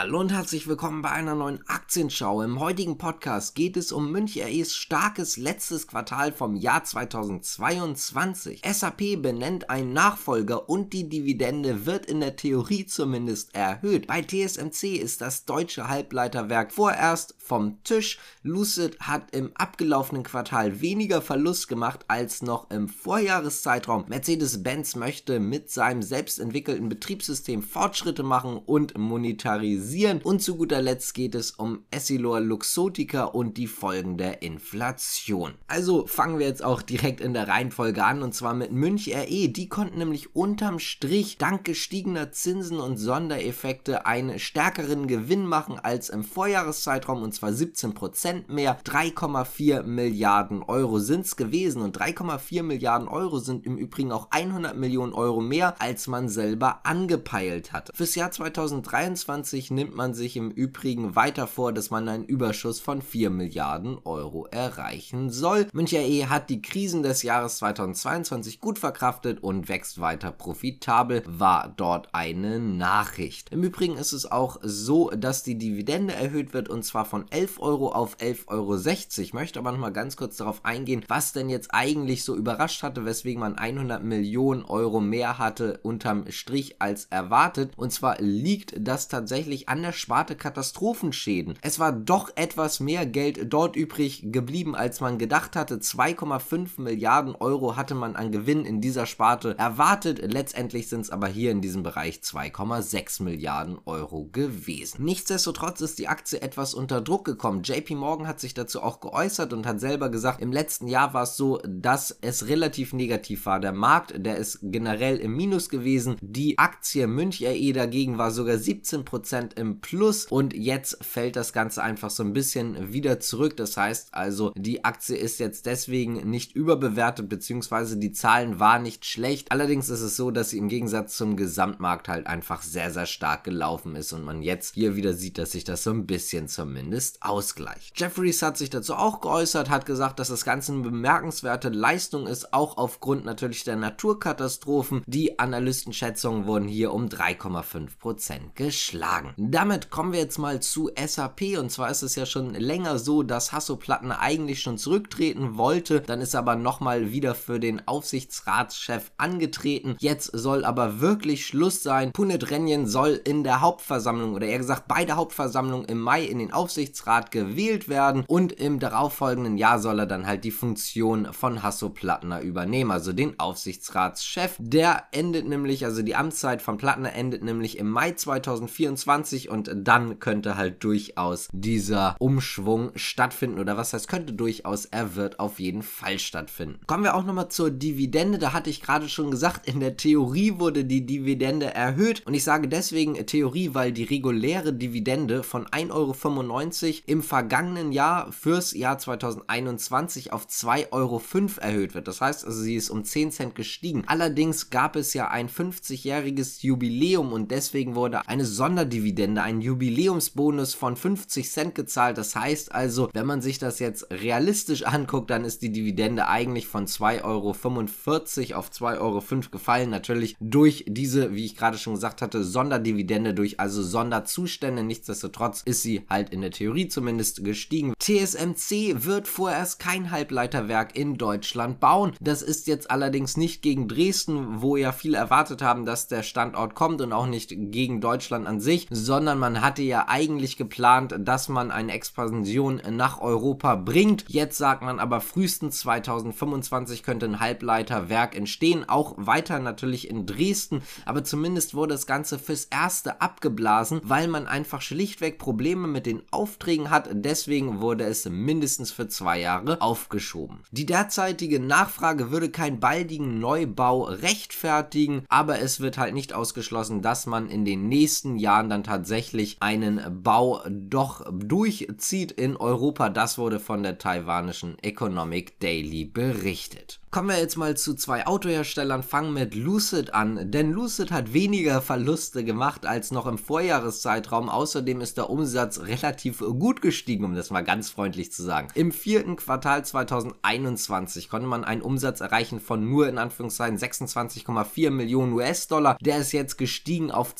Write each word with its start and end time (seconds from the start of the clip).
Hallo 0.00 0.20
und 0.20 0.30
herzlich 0.32 0.68
willkommen 0.68 1.02
bei 1.02 1.10
einer 1.10 1.34
neuen 1.34 1.66
Aktienschau. 1.66 2.42
Im 2.42 2.60
heutigen 2.60 2.98
Podcast 2.98 3.56
geht 3.56 3.76
es 3.76 3.90
um 3.90 4.12
Münch 4.12 4.38
REs 4.38 4.72
starkes 4.76 5.38
letztes 5.38 5.88
Quartal 5.88 6.30
vom 6.30 6.54
Jahr 6.54 6.84
2022. 6.84 8.62
SAP 8.64 9.20
benennt 9.20 9.70
einen 9.70 9.92
Nachfolger 9.92 10.68
und 10.68 10.92
die 10.92 11.08
Dividende 11.08 11.84
wird 11.84 12.06
in 12.06 12.20
der 12.20 12.36
Theorie 12.36 12.86
zumindest 12.86 13.56
erhöht. 13.56 14.06
Bei 14.06 14.22
TSMC 14.22 14.94
ist 14.98 15.20
das 15.20 15.46
deutsche 15.46 15.88
Halbleiterwerk 15.88 16.70
vorerst 16.70 17.34
vom 17.36 17.82
Tisch. 17.82 18.20
Lucid 18.44 19.00
hat 19.00 19.34
im 19.34 19.50
abgelaufenen 19.56 20.22
Quartal 20.22 20.80
weniger 20.80 21.22
Verlust 21.22 21.66
gemacht 21.66 22.04
als 22.06 22.40
noch 22.40 22.70
im 22.70 22.86
Vorjahreszeitraum. 22.86 24.04
Mercedes-Benz 24.06 24.94
möchte 24.94 25.40
mit 25.40 25.72
seinem 25.72 26.02
selbstentwickelten 26.02 26.88
Betriebssystem 26.88 27.64
Fortschritte 27.64 28.22
machen 28.22 28.58
und 28.64 28.96
monetarisieren 28.96 29.87
stabilisieren. 29.88 30.20
Und 30.22 30.42
zu 30.42 30.56
guter 30.56 30.82
Letzt 30.82 31.14
geht 31.14 31.34
es 31.34 31.52
um 31.52 31.84
Essilor 31.90 32.40
Luxotica 32.40 33.24
und 33.24 33.56
die 33.56 33.66
Folgen 33.66 34.18
der 34.18 34.42
Inflation. 34.42 35.54
Also 35.66 36.06
fangen 36.06 36.38
wir 36.38 36.46
jetzt 36.46 36.64
auch 36.64 36.82
direkt 36.82 37.20
in 37.20 37.32
der 37.32 37.48
Reihenfolge 37.48 38.04
an 38.04 38.22
und 38.22 38.34
zwar 38.34 38.54
mit 38.54 38.72
Münch 38.72 39.08
RE. 39.08 39.48
Die 39.48 39.68
konnten 39.68 39.98
nämlich 39.98 40.34
unterm 40.36 40.78
Strich 40.78 41.38
dank 41.38 41.64
gestiegener 41.64 42.32
Zinsen 42.32 42.78
und 42.78 42.96
Sondereffekte 42.96 44.06
einen 44.06 44.38
stärkeren 44.38 45.06
Gewinn 45.06 45.46
machen 45.46 45.78
als 45.78 46.10
im 46.10 46.24
Vorjahreszeitraum 46.24 47.22
und 47.22 47.34
zwar 47.34 47.50
17% 47.50 48.52
mehr. 48.52 48.78
3,4 48.84 49.82
Milliarden 49.82 50.62
Euro 50.62 50.98
sind 50.98 51.24
es 51.26 51.36
gewesen 51.36 51.82
und 51.82 51.98
3,4 51.98 52.62
Milliarden 52.62 53.08
Euro 53.08 53.38
sind 53.38 53.64
im 53.64 53.76
Übrigen 53.78 54.12
auch 54.12 54.28
100 54.30 54.76
Millionen 54.76 55.12
Euro 55.12 55.40
mehr, 55.40 55.80
als 55.80 56.06
man 56.06 56.28
selber 56.28 56.80
angepeilt 56.84 57.72
hatte. 57.72 57.92
Fürs 57.94 58.14
Jahr 58.14 58.30
2023 58.30 59.70
nimmt 59.78 59.94
man 59.94 60.12
sich 60.12 60.36
im 60.36 60.50
Übrigen 60.50 61.14
weiter 61.14 61.46
vor, 61.46 61.72
dass 61.72 61.90
man 61.90 62.08
einen 62.08 62.24
Überschuss 62.24 62.80
von 62.80 63.00
4 63.00 63.30
Milliarden 63.30 63.96
Euro 64.04 64.48
erreichen 64.50 65.30
soll. 65.30 65.68
Müncher 65.72 66.00
E 66.00 66.26
hat 66.26 66.50
die 66.50 66.60
Krisen 66.60 67.04
des 67.04 67.22
Jahres 67.22 67.58
2022 67.58 68.60
gut 68.60 68.80
verkraftet 68.80 69.40
und 69.40 69.68
wächst 69.68 70.00
weiter 70.00 70.32
profitabel, 70.32 71.22
war 71.26 71.72
dort 71.76 72.08
eine 72.12 72.58
Nachricht. 72.58 73.50
Im 73.50 73.62
Übrigen 73.62 73.96
ist 73.96 74.12
es 74.12 74.28
auch 74.28 74.58
so, 74.62 75.10
dass 75.10 75.44
die 75.44 75.56
Dividende 75.56 76.12
erhöht 76.12 76.54
wird 76.54 76.68
und 76.68 76.82
zwar 76.84 77.04
von 77.04 77.30
11 77.30 77.60
Euro 77.60 77.92
auf 77.92 78.16
11,60 78.16 78.48
Euro. 78.48 78.78
Ich 79.18 79.32
möchte 79.32 79.60
aber 79.60 79.70
noch 79.70 79.78
mal 79.78 79.92
ganz 79.92 80.16
kurz 80.16 80.38
darauf 80.38 80.64
eingehen, 80.64 81.04
was 81.06 81.32
denn 81.32 81.48
jetzt 81.48 81.72
eigentlich 81.72 82.24
so 82.24 82.34
überrascht 82.34 82.82
hatte, 82.82 83.04
weswegen 83.04 83.38
man 83.38 83.54
100 83.54 84.02
Millionen 84.02 84.64
Euro 84.64 84.98
mehr 84.98 85.38
hatte 85.38 85.78
unterm 85.84 86.28
Strich 86.32 86.82
als 86.82 87.04
erwartet. 87.10 87.70
Und 87.76 87.92
zwar 87.92 88.20
liegt 88.20 88.74
das 88.76 89.06
tatsächlich 89.06 89.67
an 89.68 89.82
der 89.82 89.92
Sparte 89.92 90.34
Katastrophenschäden. 90.34 91.58
Es 91.62 91.78
war 91.78 91.92
doch 91.92 92.30
etwas 92.36 92.80
mehr 92.80 93.06
Geld 93.06 93.52
dort 93.52 93.76
übrig 93.76 94.32
geblieben, 94.32 94.74
als 94.74 95.00
man 95.00 95.18
gedacht 95.18 95.56
hatte. 95.56 95.76
2,5 95.76 96.80
Milliarden 96.80 97.34
Euro 97.34 97.76
hatte 97.76 97.94
man 97.94 98.16
an 98.16 98.32
Gewinn 98.32 98.64
in 98.64 98.80
dieser 98.80 99.06
Sparte 99.06 99.56
erwartet. 99.58 100.20
Letztendlich 100.32 100.88
sind 100.88 101.02
es 101.02 101.10
aber 101.10 101.28
hier 101.28 101.50
in 101.50 101.60
diesem 101.60 101.82
Bereich 101.82 102.20
2,6 102.20 103.22
Milliarden 103.22 103.78
Euro 103.84 104.28
gewesen. 104.32 105.04
Nichtsdestotrotz 105.04 105.80
ist 105.80 105.98
die 105.98 106.08
Aktie 106.08 106.40
etwas 106.40 106.74
unter 106.74 107.00
Druck 107.00 107.24
gekommen. 107.24 107.62
JP 107.62 107.96
Morgan 107.96 108.26
hat 108.26 108.40
sich 108.40 108.54
dazu 108.54 108.82
auch 108.82 109.00
geäußert 109.00 109.52
und 109.52 109.66
hat 109.66 109.80
selber 109.80 110.08
gesagt, 110.08 110.40
im 110.40 110.52
letzten 110.52 110.88
Jahr 110.88 111.12
war 111.12 111.24
es 111.24 111.36
so, 111.36 111.60
dass 111.66 112.16
es 112.20 112.48
relativ 112.48 112.92
negativ 112.92 113.44
war. 113.46 113.60
Der 113.60 113.72
Markt, 113.72 114.14
der 114.16 114.36
ist 114.36 114.60
generell 114.62 115.18
im 115.18 115.36
Minus 115.36 115.68
gewesen. 115.68 116.16
Die 116.22 116.58
Aktie 116.58 117.06
Münch 117.06 117.42
RE 117.44 117.72
dagegen 117.72 118.18
war 118.18 118.30
sogar 118.30 118.56
17 118.56 119.04
Prozent 119.04 119.57
im 119.58 119.80
Plus 119.80 120.26
und 120.26 120.54
jetzt 120.54 121.04
fällt 121.04 121.36
das 121.36 121.52
Ganze 121.52 121.82
einfach 121.82 122.10
so 122.10 122.22
ein 122.22 122.32
bisschen 122.32 122.92
wieder 122.92 123.20
zurück. 123.20 123.56
Das 123.56 123.76
heißt 123.76 124.08
also, 124.12 124.52
die 124.56 124.84
Aktie 124.84 125.16
ist 125.16 125.40
jetzt 125.40 125.66
deswegen 125.66 126.30
nicht 126.30 126.54
überbewertet, 126.54 127.28
beziehungsweise 127.28 127.96
die 127.96 128.12
Zahlen 128.12 128.60
waren 128.60 128.82
nicht 128.82 129.04
schlecht. 129.04 129.52
Allerdings 129.52 129.88
ist 129.88 130.00
es 130.00 130.16
so, 130.16 130.30
dass 130.30 130.50
sie 130.50 130.58
im 130.58 130.68
Gegensatz 130.68 131.16
zum 131.16 131.36
Gesamtmarkt 131.36 132.08
halt 132.08 132.26
einfach 132.26 132.62
sehr, 132.62 132.90
sehr 132.90 133.06
stark 133.06 133.44
gelaufen 133.44 133.96
ist 133.96 134.12
und 134.12 134.24
man 134.24 134.42
jetzt 134.42 134.74
hier 134.74 134.96
wieder 134.96 135.12
sieht, 135.12 135.38
dass 135.38 135.52
sich 135.52 135.64
das 135.64 135.82
so 135.82 135.90
ein 135.90 136.06
bisschen 136.06 136.48
zumindest 136.48 137.22
ausgleicht. 137.22 137.98
Jeffries 137.98 138.42
hat 138.42 138.56
sich 138.56 138.70
dazu 138.70 138.94
auch 138.94 139.20
geäußert, 139.20 139.70
hat 139.70 139.86
gesagt, 139.86 140.18
dass 140.18 140.28
das 140.28 140.44
Ganze 140.44 140.72
eine 140.72 140.82
bemerkenswerte 140.82 141.68
Leistung 141.68 142.26
ist, 142.26 142.54
auch 142.54 142.76
aufgrund 142.76 143.24
natürlich 143.24 143.64
der 143.64 143.76
Naturkatastrophen. 143.76 145.02
Die 145.06 145.38
Analystenschätzungen 145.38 146.46
wurden 146.46 146.68
hier 146.68 146.92
um 146.92 147.06
3,5% 147.06 148.54
geschlagen. 148.54 149.34
Damit 149.50 149.88
kommen 149.88 150.12
wir 150.12 150.20
jetzt 150.20 150.36
mal 150.36 150.60
zu 150.60 150.90
SAP 150.94 151.56
und 151.58 151.70
zwar 151.70 151.90
ist 151.90 152.02
es 152.02 152.16
ja 152.16 152.26
schon 152.26 152.52
länger 152.52 152.98
so, 152.98 153.22
dass 153.22 153.50
Hasso 153.50 153.76
Plattner 153.76 154.20
eigentlich 154.20 154.60
schon 154.60 154.76
zurücktreten 154.76 155.56
wollte, 155.56 156.02
dann 156.02 156.20
ist 156.20 156.34
er 156.34 156.40
aber 156.40 156.54
nochmal 156.54 157.12
wieder 157.12 157.34
für 157.34 157.58
den 157.58 157.88
Aufsichtsratschef 157.88 159.10
angetreten. 159.16 159.96
Jetzt 160.00 160.32
soll 160.34 160.66
aber 160.66 161.00
wirklich 161.00 161.46
Schluss 161.46 161.82
sein. 161.82 162.12
Punet 162.12 162.50
Renjen 162.50 162.86
soll 162.86 163.18
in 163.24 163.42
der 163.42 163.62
Hauptversammlung 163.62 164.34
oder 164.34 164.46
eher 164.46 164.58
gesagt 164.58 164.86
bei 164.86 165.06
der 165.06 165.16
Hauptversammlung 165.16 165.86
im 165.86 165.98
Mai 165.98 166.24
in 166.24 166.40
den 166.40 166.52
Aufsichtsrat 166.52 167.30
gewählt 167.30 167.88
werden 167.88 168.24
und 168.28 168.52
im 168.52 168.78
darauffolgenden 168.78 169.56
Jahr 169.56 169.78
soll 169.78 170.00
er 170.00 170.06
dann 170.06 170.26
halt 170.26 170.44
die 170.44 170.50
Funktion 170.50 171.32
von 171.32 171.62
Hasso 171.62 171.88
Plattner 171.88 172.42
übernehmen, 172.42 172.90
also 172.90 173.14
den 173.14 173.40
Aufsichtsratschef. 173.40 174.56
Der 174.58 175.04
endet 175.12 175.48
nämlich, 175.48 175.86
also 175.86 176.02
die 176.02 176.16
Amtszeit 176.16 176.60
von 176.60 176.76
Plattner 176.76 177.14
endet 177.14 177.42
nämlich 177.42 177.78
im 177.78 177.88
Mai 177.88 178.12
2024 178.12 179.37
20 179.38 179.48
und 179.50 179.70
dann 179.74 180.18
könnte 180.18 180.56
halt 180.56 180.82
durchaus 180.82 181.48
dieser 181.52 182.16
Umschwung 182.18 182.90
stattfinden 182.96 183.58
oder 183.60 183.76
was 183.76 183.92
heißt 183.92 184.08
könnte 184.08 184.32
durchaus, 184.32 184.86
er 184.86 185.14
wird 185.14 185.38
auf 185.38 185.60
jeden 185.60 185.82
Fall 185.82 186.18
stattfinden. 186.18 186.80
Kommen 186.86 187.04
wir 187.04 187.14
auch 187.14 187.24
nochmal 187.24 187.48
zur 187.48 187.70
Dividende, 187.70 188.38
da 188.38 188.52
hatte 188.52 188.70
ich 188.70 188.82
gerade 188.82 189.08
schon 189.08 189.30
gesagt, 189.30 189.68
in 189.68 189.80
der 189.80 189.96
Theorie 189.96 190.58
wurde 190.58 190.84
die 190.84 191.06
Dividende 191.06 191.74
erhöht 191.74 192.26
und 192.26 192.34
ich 192.34 192.44
sage 192.44 192.68
deswegen 192.68 193.14
Theorie, 193.26 193.70
weil 193.74 193.92
die 193.92 194.04
reguläre 194.04 194.72
Dividende 194.72 195.42
von 195.42 195.66
1,95 195.66 195.90
Euro 195.92 196.94
im 197.06 197.22
vergangenen 197.22 197.92
Jahr 197.92 198.32
fürs 198.32 198.72
Jahr 198.72 198.98
2021 198.98 200.32
auf 200.32 200.46
2,05 200.46 200.92
Euro 200.92 201.22
erhöht 201.60 201.94
wird. 201.94 202.08
Das 202.08 202.20
heißt 202.20 202.44
also, 202.44 202.60
sie 202.60 202.76
ist 202.76 202.90
um 202.90 203.04
10 203.04 203.32
Cent 203.32 203.54
gestiegen. 203.54 204.04
Allerdings 204.06 204.70
gab 204.70 204.96
es 204.96 205.14
ja 205.14 205.28
ein 205.28 205.48
50-jähriges 205.48 206.64
Jubiläum 206.64 207.32
und 207.32 207.50
deswegen 207.50 207.94
wurde 207.94 208.26
eine 208.28 208.44
Sonderdividende 208.44 209.27
Dividende, 209.28 209.42
einen 209.42 209.60
Jubiläumsbonus 209.60 210.74
von 210.74 210.96
50 210.96 211.50
Cent 211.50 211.74
gezahlt. 211.74 212.18
Das 212.18 212.34
heißt 212.34 212.72
also, 212.72 213.10
wenn 213.12 213.26
man 213.26 213.42
sich 213.42 213.58
das 213.58 213.78
jetzt 213.78 214.10
realistisch 214.10 214.84
anguckt, 214.84 215.30
dann 215.30 215.44
ist 215.44 215.62
die 215.62 215.70
Dividende 215.70 216.28
eigentlich 216.28 216.66
von 216.66 216.86
2,45 216.86 217.24
Euro 217.24 217.50
auf 217.50 218.70
2,05 218.70 218.98
Euro 218.98 219.50
gefallen. 219.50 219.90
Natürlich 219.90 220.36
durch 220.40 220.84
diese, 220.88 221.34
wie 221.34 221.44
ich 221.44 221.56
gerade 221.56 221.78
schon 221.78 221.94
gesagt 221.94 222.22
hatte, 222.22 222.42
Sonderdividende, 222.42 223.34
durch 223.34 223.60
also 223.60 223.82
Sonderzustände. 223.82 224.82
Nichtsdestotrotz 224.82 225.62
ist 225.64 225.82
sie 225.82 226.04
halt 226.08 226.30
in 226.30 226.40
der 226.40 226.50
Theorie 226.50 226.88
zumindest 226.88 227.44
gestiegen. 227.44 227.94
TSMC 227.98 229.04
wird 229.04 229.28
vorerst 229.28 229.78
kein 229.78 230.10
Halbleiterwerk 230.10 230.96
in 230.96 231.18
Deutschland 231.18 231.80
bauen. 231.80 232.12
Das 232.20 232.42
ist 232.42 232.66
jetzt 232.66 232.90
allerdings 232.90 233.36
nicht 233.36 233.62
gegen 233.62 233.88
Dresden, 233.88 234.62
wo 234.62 234.76
ja 234.76 234.92
viele 234.92 235.18
erwartet 235.18 235.62
haben, 235.62 235.84
dass 235.84 236.08
der 236.08 236.22
Standort 236.22 236.74
kommt 236.74 237.00
und 237.00 237.12
auch 237.12 237.26
nicht 237.26 237.52
gegen 237.56 238.00
Deutschland 238.00 238.46
an 238.46 238.60
sich, 238.60 238.86
sondern 239.08 239.38
man 239.38 239.62
hatte 239.62 239.80
ja 239.80 240.04
eigentlich 240.08 240.58
geplant, 240.58 241.14
dass 241.18 241.48
man 241.48 241.70
eine 241.70 241.92
Expansion 241.92 242.82
nach 242.90 243.22
Europa 243.22 243.74
bringt. 243.74 244.26
Jetzt 244.28 244.58
sagt 244.58 244.82
man 244.82 245.00
aber 245.00 245.22
frühestens 245.22 245.80
2025 245.80 247.02
könnte 247.02 247.24
ein 247.24 247.40
Halbleiterwerk 247.40 248.36
entstehen, 248.36 248.86
auch 248.86 249.14
weiter 249.16 249.60
natürlich 249.60 250.10
in 250.10 250.26
Dresden, 250.26 250.82
aber 251.06 251.24
zumindest 251.24 251.72
wurde 251.72 251.94
das 251.94 252.06
Ganze 252.06 252.38
fürs 252.38 252.66
Erste 252.66 253.22
abgeblasen, 253.22 254.02
weil 254.04 254.28
man 254.28 254.46
einfach 254.46 254.82
schlichtweg 254.82 255.38
Probleme 255.38 255.88
mit 255.88 256.04
den 256.04 256.20
Aufträgen 256.30 256.90
hat. 256.90 257.08
Deswegen 257.10 257.80
wurde 257.80 258.04
es 258.04 258.28
mindestens 258.28 258.92
für 258.92 259.08
zwei 259.08 259.40
Jahre 259.40 259.80
aufgeschoben. 259.80 260.58
Die 260.70 260.84
derzeitige 260.84 261.60
Nachfrage 261.60 262.30
würde 262.30 262.50
keinen 262.50 262.78
baldigen 262.78 263.40
Neubau 263.40 264.02
rechtfertigen, 264.02 265.24
aber 265.30 265.60
es 265.60 265.80
wird 265.80 265.96
halt 265.96 266.12
nicht 266.12 266.34
ausgeschlossen, 266.34 267.00
dass 267.00 267.24
man 267.24 267.48
in 267.48 267.64
den 267.64 267.88
nächsten 267.88 268.36
Jahren 268.36 268.68
dann 268.68 268.84
tatsächlich 268.84 268.97
tatsächlich 268.98 269.58
einen 269.60 270.22
Bau 270.24 270.60
doch 270.68 271.24
durchzieht 271.30 272.32
in 272.32 272.56
Europa. 272.56 273.10
Das 273.10 273.38
wurde 273.38 273.60
von 273.60 273.84
der 273.84 273.98
taiwanischen 273.98 274.76
Economic 274.82 275.60
Daily 275.60 276.04
berichtet. 276.04 276.98
Kommen 277.10 277.30
wir 277.30 277.38
jetzt 277.38 277.56
mal 277.56 277.74
zu 277.74 277.94
zwei 277.94 278.26
Autoherstellern, 278.26 279.02
fangen 279.02 279.32
mit 279.32 279.54
Lucid 279.54 280.12
an, 280.12 280.50
denn 280.50 280.72
Lucid 280.72 281.10
hat 281.10 281.32
weniger 281.32 281.80
Verluste 281.80 282.44
gemacht 282.44 282.84
als 282.84 283.12
noch 283.12 283.24
im 283.26 283.38
Vorjahreszeitraum. 283.38 284.50
Außerdem 284.50 285.00
ist 285.00 285.16
der 285.16 285.30
Umsatz 285.30 285.80
relativ 285.80 286.40
gut 286.40 286.82
gestiegen, 286.82 287.24
um 287.24 287.34
das 287.34 287.48
mal 287.48 287.64
ganz 287.64 287.88
freundlich 287.88 288.30
zu 288.30 288.42
sagen. 288.42 288.68
Im 288.74 288.92
vierten 288.92 289.36
Quartal 289.36 289.86
2021 289.86 291.30
konnte 291.30 291.46
man 291.46 291.64
einen 291.64 291.80
Umsatz 291.80 292.20
erreichen 292.20 292.60
von 292.60 292.86
nur 292.86 293.08
in 293.08 293.16
Anführungszeichen 293.16 293.78
26,4 293.78 294.90
Millionen 294.90 295.32
US-Dollar. 295.32 295.96
Der 296.02 296.18
ist 296.18 296.32
jetzt 296.32 296.58
gestiegen 296.58 297.10
auf 297.10 297.34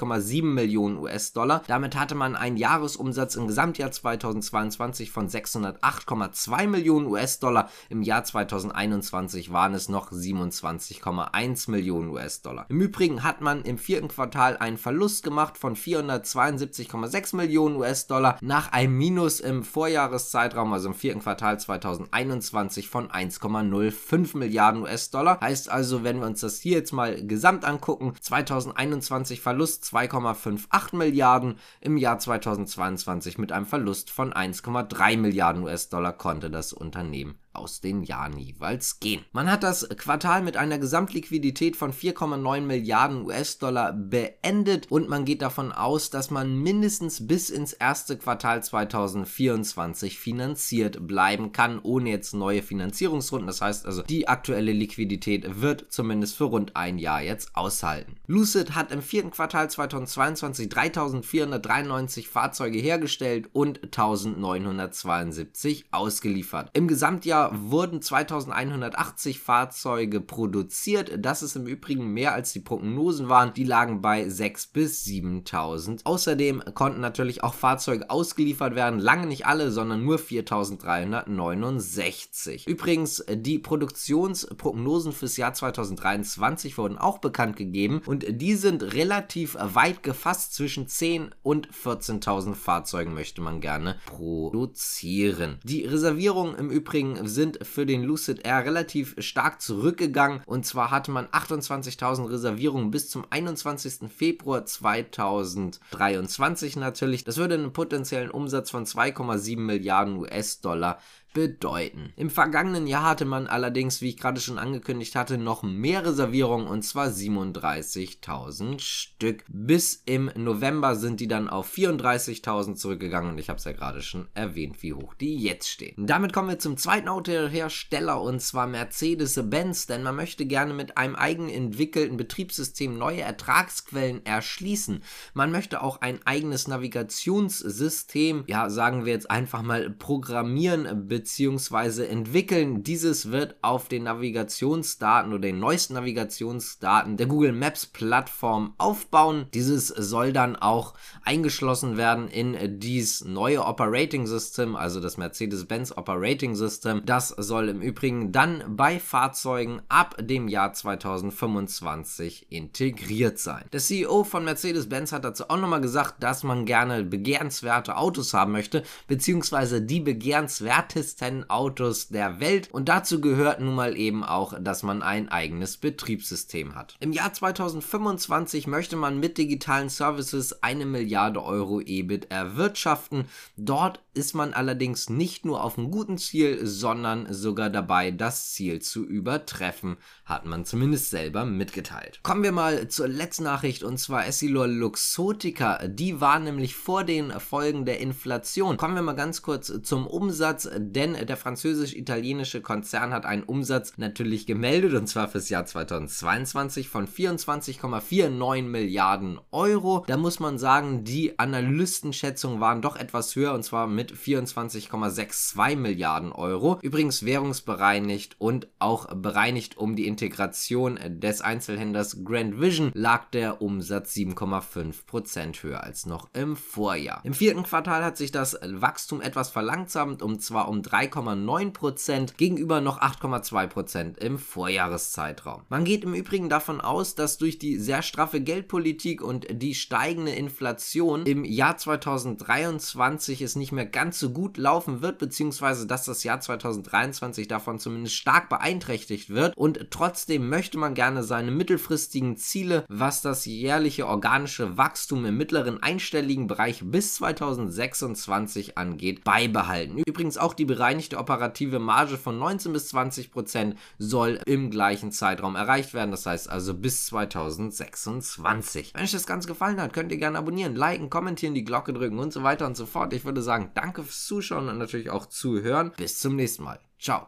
257,7 0.00 0.42
Millionen 0.44 0.98
US-Dollar. 0.98 1.62
Damit 1.66 1.98
hatte 1.98 2.14
man 2.14 2.36
einen 2.36 2.56
Jahresumsatz 2.56 3.36
im 3.36 3.46
Gesamtjahr 3.46 3.90
2022 3.90 5.10
von 5.10 5.28
608,2 5.28 6.66
Millionen 6.66 7.06
US-Dollar. 7.06 7.68
Im 7.88 8.02
Jahr 8.02 8.24
2021 8.24 9.52
waren 9.52 9.74
es 9.74 9.88
noch 9.88 10.10
27,1 10.10 11.70
Millionen 11.70 12.10
US-Dollar. 12.10 12.66
Im 12.68 12.80
Übrigen 12.80 13.22
hat 13.22 13.40
man 13.40 13.62
im 13.62 13.78
vierten 13.78 14.08
Quartal 14.08 14.56
einen 14.56 14.78
Verlust 14.78 15.22
gemacht 15.22 15.58
von 15.58 15.76
472,6 15.76 17.36
Millionen 17.36 17.76
US-Dollar 17.76 18.38
nach 18.40 18.72
einem 18.72 18.96
Minus 18.96 19.40
im 19.40 19.62
Vorjahreszeitraum, 19.62 20.72
also 20.72 20.88
im 20.88 20.94
vierten 20.94 21.20
Quartal 21.20 21.58
2021 21.60 22.88
von 22.88 23.08
1,05 23.08 24.36
Milliarden 24.36 24.82
US-Dollar. 24.82 25.40
Heißt 25.40 25.70
also, 25.70 26.04
wenn 26.04 26.20
wir 26.20 26.26
uns 26.26 26.40
das 26.40 26.60
hier 26.60 26.78
jetzt 26.78 26.92
mal 26.92 27.24
gesamt 27.26 27.64
angucken, 27.64 28.14
2021 28.20 29.40
Verlust 29.40 29.89
2,58 29.90 30.96
Milliarden, 30.96 31.58
im 31.80 31.96
Jahr 31.96 32.18
2022 32.18 33.38
mit 33.38 33.52
einem 33.52 33.66
Verlust 33.66 34.10
von 34.10 34.32
1,3 34.32 35.16
Milliarden 35.16 35.62
US-Dollar 35.62 36.12
konnte 36.12 36.50
das 36.50 36.72
Unternehmen 36.72 37.38
aus 37.52 37.80
den 37.80 38.02
Jahren 38.02 38.38
jeweils 38.38 39.00
gehen. 39.00 39.24
Man 39.32 39.50
hat 39.50 39.62
das 39.62 39.88
Quartal 39.88 40.42
mit 40.42 40.56
einer 40.56 40.78
Gesamtliquidität 40.78 41.76
von 41.76 41.92
4,9 41.92 42.60
Milliarden 42.60 43.24
US-Dollar 43.24 43.92
beendet 43.92 44.90
und 44.90 45.08
man 45.08 45.24
geht 45.24 45.42
davon 45.42 45.72
aus, 45.72 46.10
dass 46.10 46.30
man 46.30 46.56
mindestens 46.56 47.26
bis 47.26 47.50
ins 47.50 47.72
erste 47.72 48.16
Quartal 48.16 48.62
2024 48.62 50.18
finanziert 50.18 51.06
bleiben 51.06 51.52
kann, 51.52 51.80
ohne 51.82 52.10
jetzt 52.10 52.34
neue 52.34 52.62
Finanzierungsrunden. 52.62 53.48
Das 53.48 53.60
heißt 53.60 53.86
also, 53.86 54.02
die 54.02 54.28
aktuelle 54.28 54.72
Liquidität 54.72 55.60
wird 55.60 55.86
zumindest 55.90 56.36
für 56.36 56.44
rund 56.44 56.76
ein 56.76 56.98
Jahr 56.98 57.22
jetzt 57.22 57.56
aushalten. 57.56 58.16
Lucid 58.26 58.74
hat 58.74 58.92
im 58.92 59.02
vierten 59.02 59.30
Quartal 59.30 59.68
2022 59.68 60.68
3493 60.68 62.28
Fahrzeuge 62.28 62.78
hergestellt 62.78 63.48
und 63.52 63.82
1972 63.82 65.86
ausgeliefert. 65.90 66.70
Im 66.74 66.86
Gesamtjahr 66.86 67.39
wurden 67.52 68.02
2180 68.02 69.40
Fahrzeuge 69.40 70.20
produziert. 70.20 71.12
Das 71.18 71.42
ist 71.42 71.56
im 71.56 71.66
Übrigen 71.66 72.12
mehr 72.12 72.34
als 72.34 72.52
die 72.52 72.60
Prognosen 72.60 73.28
waren. 73.28 73.52
Die 73.54 73.64
lagen 73.64 74.02
bei 74.02 74.28
6 74.28 74.66
bis 74.68 75.02
7000. 75.04 76.04
Außerdem 76.04 76.62
konnten 76.74 77.00
natürlich 77.00 77.42
auch 77.42 77.54
Fahrzeuge 77.54 78.10
ausgeliefert 78.10 78.74
werden. 78.74 79.00
Lange 79.00 79.26
nicht 79.26 79.46
alle, 79.46 79.70
sondern 79.70 80.04
nur 80.04 80.18
4369. 80.18 82.66
Übrigens, 82.66 83.24
die 83.30 83.58
Produktionsprognosen 83.58 85.12
fürs 85.12 85.36
Jahr 85.36 85.54
2023 85.54 86.76
wurden 86.78 86.98
auch 86.98 87.18
bekannt 87.18 87.56
gegeben 87.56 88.02
und 88.06 88.24
die 88.28 88.54
sind 88.54 88.94
relativ 88.94 89.56
weit 89.60 90.02
gefasst. 90.02 90.54
Zwischen 90.54 90.88
10 90.88 91.34
und 91.42 91.68
14.000 91.70 92.54
Fahrzeugen 92.54 93.14
möchte 93.14 93.40
man 93.40 93.60
gerne 93.60 93.96
produzieren. 94.06 95.58
Die 95.64 95.84
Reservierungen 95.84 96.56
im 96.56 96.70
Übrigen 96.70 97.26
sind 97.30 97.66
für 97.66 97.86
den 97.86 98.02
Lucid 98.02 98.44
Air 98.44 98.64
relativ 98.64 99.14
stark 99.18 99.62
zurückgegangen. 99.62 100.42
Und 100.46 100.66
zwar 100.66 100.90
hatte 100.90 101.10
man 101.10 101.26
28.000 101.28 102.30
Reservierungen 102.30 102.90
bis 102.90 103.08
zum 103.08 103.24
21. 103.30 104.10
Februar 104.14 104.66
2023 104.66 106.76
natürlich. 106.76 107.24
Das 107.24 107.38
würde 107.38 107.54
einen 107.54 107.72
potenziellen 107.72 108.30
Umsatz 108.30 108.70
von 108.70 108.84
2,7 108.84 109.58
Milliarden 109.58 110.16
US-Dollar 110.16 110.98
bedeuten. 111.32 112.12
Im 112.16 112.30
vergangenen 112.30 112.86
Jahr 112.86 113.04
hatte 113.04 113.24
man 113.24 113.46
allerdings, 113.46 114.00
wie 114.00 114.10
ich 114.10 114.16
gerade 114.16 114.40
schon 114.40 114.58
angekündigt 114.58 115.14
hatte, 115.14 115.38
noch 115.38 115.62
mehr 115.62 116.04
Reservierungen 116.04 116.66
und 116.66 116.82
zwar 116.82 117.08
37.000 117.08 118.80
Stück. 118.80 119.44
Bis 119.48 120.02
im 120.06 120.30
November 120.34 120.96
sind 120.96 121.20
die 121.20 121.28
dann 121.28 121.48
auf 121.48 121.72
34.000 121.72 122.74
zurückgegangen 122.74 123.30
und 123.30 123.38
ich 123.38 123.48
habe 123.48 123.58
es 123.58 123.64
ja 123.64 123.72
gerade 123.72 124.02
schon 124.02 124.28
erwähnt, 124.34 124.82
wie 124.82 124.92
hoch 124.92 125.14
die 125.14 125.36
jetzt 125.36 125.68
stehen. 125.68 126.06
Damit 126.06 126.32
kommen 126.32 126.48
wir 126.48 126.58
zum 126.58 126.76
zweiten 126.76 127.08
Autohersteller 127.08 128.20
und 128.20 128.40
zwar 128.40 128.66
Mercedes-Benz, 128.66 129.86
denn 129.86 130.02
man 130.02 130.16
möchte 130.16 130.46
gerne 130.46 130.74
mit 130.74 130.96
einem 130.96 131.16
eigen 131.16 131.48
entwickelten 131.48 132.16
Betriebssystem 132.16 132.98
neue 132.98 133.20
Ertragsquellen 133.20 134.24
erschließen. 134.26 135.02
Man 135.34 135.52
möchte 135.52 135.82
auch 135.82 136.00
ein 136.00 136.20
eigenes 136.26 136.66
Navigationssystem, 136.68 138.44
ja, 138.46 138.68
sagen 138.70 139.04
wir 139.04 139.12
jetzt 139.12 139.30
einfach 139.30 139.62
mal 139.62 139.90
programmieren, 139.90 141.08
beziehungsweise 141.20 142.08
entwickeln. 142.08 142.82
Dieses 142.82 143.30
wird 143.30 143.56
auf 143.60 143.88
den 143.88 144.04
Navigationsdaten 144.04 145.34
oder 145.34 145.42
den 145.42 145.58
neuesten 145.58 145.92
Navigationsdaten 145.92 147.18
der 147.18 147.26
Google 147.26 147.52
Maps 147.52 147.84
Plattform 147.84 148.72
aufbauen. 148.78 149.44
Dieses 149.52 149.88
soll 149.88 150.32
dann 150.32 150.56
auch 150.56 150.94
eingeschlossen 151.22 151.98
werden 151.98 152.28
in 152.28 152.80
dieses 152.80 153.22
neue 153.26 153.62
Operating 153.66 154.26
System, 154.26 154.76
also 154.76 154.98
das 154.98 155.18
Mercedes-Benz 155.18 155.92
Operating 155.92 156.54
System. 156.54 157.02
Das 157.04 157.28
soll 157.28 157.68
im 157.68 157.82
Übrigen 157.82 158.32
dann 158.32 158.64
bei 158.66 158.98
Fahrzeugen 158.98 159.82
ab 159.90 160.16
dem 160.18 160.48
Jahr 160.48 160.72
2025 160.72 162.50
integriert 162.50 163.38
sein. 163.38 163.66
Der 163.74 163.80
CEO 163.80 164.24
von 164.24 164.44
Mercedes-Benz 164.44 165.12
hat 165.12 165.24
dazu 165.24 165.50
auch 165.50 165.58
nochmal 165.58 165.82
gesagt, 165.82 166.22
dass 166.22 166.44
man 166.44 166.64
gerne 166.64 167.04
begehrenswerte 167.04 167.98
Autos 167.98 168.32
haben 168.32 168.52
möchte, 168.52 168.84
beziehungsweise 169.06 169.82
die 169.82 170.00
begehrenswertesten 170.00 171.09
schnellsten 171.10 171.48
Autos 171.50 172.08
der 172.08 172.40
Welt 172.40 172.68
und 172.72 172.88
dazu 172.88 173.20
gehört 173.20 173.60
nun 173.60 173.74
mal 173.74 173.96
eben 173.96 174.24
auch, 174.24 174.54
dass 174.60 174.82
man 174.82 175.02
ein 175.02 175.28
eigenes 175.28 175.76
Betriebssystem 175.76 176.74
hat. 176.74 176.96
Im 177.00 177.12
Jahr 177.12 177.32
2025 177.32 178.66
möchte 178.66 178.96
man 178.96 179.18
mit 179.18 179.38
digitalen 179.38 179.88
Services 179.88 180.62
eine 180.62 180.86
Milliarde 180.86 181.42
Euro 181.42 181.80
EBIT 181.80 182.30
erwirtschaften. 182.30 183.26
Dort 183.56 184.00
ist 184.14 184.34
man 184.34 184.52
allerdings 184.52 185.08
nicht 185.08 185.44
nur 185.44 185.62
auf 185.62 185.78
einem 185.78 185.90
guten 185.90 186.18
Ziel, 186.18 186.66
sondern 186.66 187.32
sogar 187.32 187.70
dabei, 187.70 188.10
das 188.10 188.52
Ziel 188.52 188.80
zu 188.80 189.04
übertreffen, 189.04 189.96
hat 190.24 190.46
man 190.46 190.64
zumindest 190.64 191.10
selber 191.10 191.44
mitgeteilt. 191.44 192.20
Kommen 192.22 192.42
wir 192.42 192.52
mal 192.52 192.88
zur 192.88 193.08
letzten 193.08 193.44
Nachricht 193.44 193.82
und 193.82 193.98
zwar 193.98 194.26
Essilor 194.26 194.66
Luxotica. 194.66 195.86
Die 195.86 196.20
war 196.20 196.38
nämlich 196.38 196.74
vor 196.74 197.04
den 197.04 197.30
Folgen 197.40 197.84
der 197.84 198.00
Inflation. 198.00 198.76
Kommen 198.76 198.94
wir 198.94 199.02
mal 199.02 199.12
ganz 199.14 199.42
kurz 199.42 199.72
zum 199.82 200.06
Umsatz, 200.06 200.68
denn 201.00 201.16
der 201.26 201.38
französisch-italienische 201.38 202.60
Konzern 202.60 203.14
hat 203.14 203.24
einen 203.24 203.42
Umsatz 203.42 203.94
natürlich 203.96 204.44
gemeldet 204.44 204.92
und 204.92 205.06
zwar 205.06 205.28
fürs 205.28 205.48
Jahr 205.48 205.64
2022 205.64 206.90
von 206.90 207.08
24,49 207.08 208.62
Milliarden 208.64 209.40
Euro. 209.50 210.04
Da 210.06 210.18
muss 210.18 210.40
man 210.40 210.58
sagen, 210.58 211.02
die 211.04 211.38
Analystenschätzungen 211.38 212.60
waren 212.60 212.82
doch 212.82 212.96
etwas 212.96 213.34
höher 213.34 213.54
und 213.54 213.62
zwar 213.62 213.86
mit 213.86 214.12
24,62 214.12 215.76
Milliarden 215.76 216.32
Euro. 216.32 216.78
Übrigens 216.82 217.24
währungsbereinigt 217.24 218.36
und 218.38 218.68
auch 218.78 219.06
bereinigt 219.14 219.78
um 219.78 219.96
die 219.96 220.06
Integration 220.06 220.98
des 221.06 221.40
Einzelhändlers 221.40 222.24
Grand 222.24 222.60
Vision 222.60 222.90
lag 222.92 223.30
der 223.30 223.62
Umsatz 223.62 224.14
7,5% 224.14 225.62
höher 225.62 225.82
als 225.82 226.04
noch 226.04 226.28
im 226.34 226.56
Vorjahr. 226.56 227.22
Im 227.24 227.32
vierten 227.32 227.62
Quartal 227.62 228.04
hat 228.04 228.18
sich 228.18 228.32
das 228.32 228.58
Wachstum 228.62 229.22
etwas 229.22 229.48
verlangsamt 229.48 230.20
und 230.20 230.42
zwar 230.42 230.68
um 230.68 230.82
3,9% 230.90 232.36
gegenüber 232.36 232.80
noch 232.80 233.00
8,2% 233.00 234.18
im 234.18 234.38
Vorjahreszeitraum. 234.38 235.62
Man 235.68 235.84
geht 235.84 236.04
im 236.04 236.14
Übrigen 236.14 236.48
davon 236.48 236.80
aus, 236.80 237.14
dass 237.14 237.38
durch 237.38 237.58
die 237.58 237.76
sehr 237.76 238.02
straffe 238.02 238.40
Geldpolitik 238.40 239.22
und 239.22 239.46
die 239.50 239.74
steigende 239.74 240.32
Inflation 240.32 241.24
im 241.26 241.44
Jahr 241.44 241.76
2023 241.76 243.42
es 243.42 243.56
nicht 243.56 243.72
mehr 243.72 243.86
ganz 243.86 244.18
so 244.18 244.30
gut 244.30 244.56
laufen 244.56 245.02
wird, 245.02 245.18
beziehungsweise 245.18 245.86
dass 245.86 246.04
das 246.04 246.24
Jahr 246.24 246.40
2023 246.40 247.46
davon 247.48 247.78
zumindest 247.78 248.16
stark 248.16 248.48
beeinträchtigt 248.48 249.30
wird 249.30 249.56
und 249.56 249.88
trotzdem 249.90 250.48
möchte 250.48 250.78
man 250.78 250.94
gerne 250.94 251.22
seine 251.22 251.50
mittelfristigen 251.50 252.36
Ziele, 252.36 252.84
was 252.88 253.22
das 253.22 253.44
jährliche 253.44 254.06
organische 254.06 254.76
Wachstum 254.76 255.24
im 255.24 255.36
mittleren 255.36 255.82
einstelligen 255.82 256.46
Bereich 256.46 256.82
bis 256.84 257.14
2026 257.16 258.78
angeht, 258.78 259.24
beibehalten. 259.24 259.98
Übrigens 259.98 260.38
auch 260.38 260.54
die 260.54 260.64
bereinigte 260.80 261.18
operative 261.18 261.78
Marge 261.78 262.16
von 262.16 262.38
19 262.38 262.72
bis 262.72 262.88
20 262.88 263.30
Prozent 263.30 263.76
soll 263.98 264.40
im 264.46 264.70
gleichen 264.70 265.12
Zeitraum 265.12 265.54
erreicht 265.54 265.92
werden, 265.92 266.10
das 266.10 266.24
heißt 266.24 266.48
also 266.48 266.72
bis 266.72 267.04
2026. 267.04 268.94
Wenn 268.94 269.02
euch 269.02 269.12
das 269.12 269.26
Ganze 269.26 269.46
gefallen 269.46 269.78
hat, 269.78 269.92
könnt 269.92 270.10
ihr 270.10 270.16
gerne 270.16 270.38
abonnieren, 270.38 270.74
liken, 270.74 271.10
kommentieren, 271.10 271.52
die 271.52 271.64
Glocke 271.64 271.92
drücken 271.92 272.18
und 272.18 272.32
so 272.32 272.42
weiter 272.42 272.66
und 272.66 272.78
so 272.78 272.86
fort. 272.86 273.12
Ich 273.12 273.26
würde 273.26 273.42
sagen, 273.42 273.72
danke 273.74 274.02
fürs 274.02 274.24
Zuschauen 274.24 274.70
und 274.70 274.78
natürlich 274.78 275.10
auch 275.10 275.26
zuhören. 275.26 275.92
Bis 275.98 276.18
zum 276.18 276.34
nächsten 276.34 276.64
Mal. 276.64 276.80
Ciao. 276.98 277.18